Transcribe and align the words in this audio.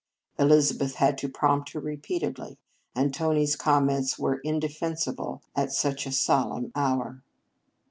Elizabeth 0.39 0.95
had 0.95 1.15
to 1.19 1.29
prompt 1.29 1.73
her 1.73 1.79
repeatedly, 1.79 2.57
and 2.95 3.13
Tony 3.13 3.43
s 3.43 3.55
comments 3.55 4.17
were 4.17 4.39
indefensible 4.39 5.43
at 5.55 5.71
such 5.71 6.07
a 6.07 6.11
solemn 6.11 6.71
hour. 6.73 7.21